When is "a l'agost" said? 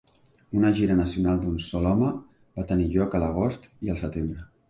3.19-3.67